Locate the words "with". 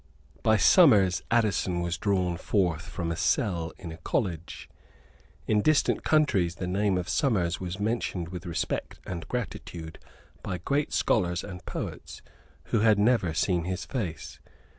8.29-8.47